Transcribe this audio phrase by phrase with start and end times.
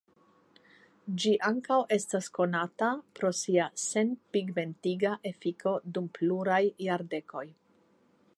[1.23, 7.47] Ĝi ankaŭ estas konata pro sia senpigmentiga efiko dum pluraj jardekoj.